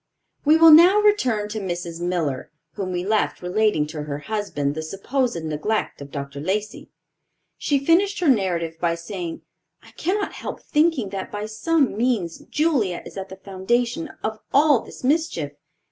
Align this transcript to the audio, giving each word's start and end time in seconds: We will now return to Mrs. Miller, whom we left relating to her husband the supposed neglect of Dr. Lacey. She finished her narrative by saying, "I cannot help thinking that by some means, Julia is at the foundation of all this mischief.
We 0.45 0.57
will 0.57 0.71
now 0.71 0.99
return 1.01 1.47
to 1.49 1.59
Mrs. 1.59 2.01
Miller, 2.01 2.49
whom 2.73 2.91
we 2.91 3.05
left 3.05 3.43
relating 3.43 3.85
to 3.89 4.01
her 4.01 4.17
husband 4.17 4.73
the 4.73 4.81
supposed 4.81 5.43
neglect 5.45 6.01
of 6.01 6.09
Dr. 6.09 6.39
Lacey. 6.39 6.89
She 7.59 7.85
finished 7.85 8.19
her 8.19 8.27
narrative 8.27 8.77
by 8.79 8.95
saying, 8.95 9.43
"I 9.83 9.91
cannot 9.91 10.33
help 10.33 10.59
thinking 10.63 11.09
that 11.09 11.31
by 11.31 11.45
some 11.45 11.95
means, 11.95 12.39
Julia 12.49 13.03
is 13.05 13.15
at 13.15 13.29
the 13.29 13.35
foundation 13.35 14.09
of 14.23 14.39
all 14.51 14.79
this 14.81 15.03
mischief. 15.03 15.51